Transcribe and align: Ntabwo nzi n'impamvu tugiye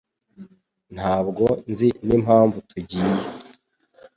Ntabwo 0.95 1.43
nzi 1.71 1.87
n'impamvu 2.07 2.57
tugiye 2.69 3.13